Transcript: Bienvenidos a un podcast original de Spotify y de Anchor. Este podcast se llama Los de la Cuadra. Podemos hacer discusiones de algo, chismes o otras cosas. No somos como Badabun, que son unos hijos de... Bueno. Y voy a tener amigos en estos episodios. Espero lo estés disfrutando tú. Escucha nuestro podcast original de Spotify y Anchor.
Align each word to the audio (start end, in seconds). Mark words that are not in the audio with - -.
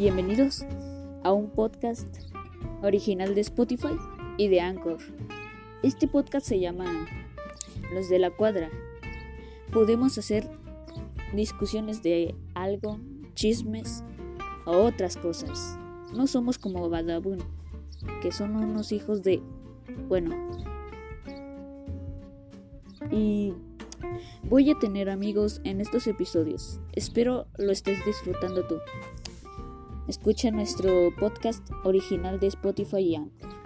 Bienvenidos 0.00 0.64
a 1.24 1.30
un 1.30 1.50
podcast 1.50 2.08
original 2.80 3.34
de 3.34 3.42
Spotify 3.42 3.98
y 4.38 4.48
de 4.48 4.58
Anchor. 4.58 4.96
Este 5.82 6.08
podcast 6.08 6.46
se 6.46 6.58
llama 6.58 7.06
Los 7.92 8.08
de 8.08 8.18
la 8.18 8.30
Cuadra. 8.30 8.70
Podemos 9.70 10.16
hacer 10.16 10.48
discusiones 11.34 12.02
de 12.02 12.34
algo, 12.54 12.98
chismes 13.34 14.02
o 14.64 14.70
otras 14.70 15.18
cosas. 15.18 15.78
No 16.14 16.26
somos 16.26 16.56
como 16.56 16.88
Badabun, 16.88 17.40
que 18.22 18.32
son 18.32 18.56
unos 18.56 18.92
hijos 18.92 19.22
de... 19.22 19.42
Bueno. 20.08 20.34
Y 23.10 23.52
voy 24.44 24.70
a 24.70 24.78
tener 24.78 25.10
amigos 25.10 25.60
en 25.64 25.82
estos 25.82 26.06
episodios. 26.06 26.80
Espero 26.94 27.48
lo 27.58 27.70
estés 27.70 28.02
disfrutando 28.06 28.66
tú. 28.66 28.76
Escucha 30.08 30.50
nuestro 30.50 31.14
podcast 31.18 31.68
original 31.84 32.40
de 32.40 32.48
Spotify 32.48 32.98
y 32.98 33.16
Anchor. 33.16 33.59